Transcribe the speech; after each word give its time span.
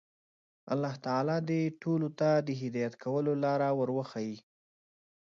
الله 0.73 0.93
تعالی 1.05 1.37
دې 1.49 1.61
ټولو 1.81 2.07
ته 2.19 2.29
د 2.47 2.49
هدایت 2.61 2.93
کولو 3.03 3.31
لاره 3.43 3.69
ور 3.79 3.89
وښيي. 3.97 4.37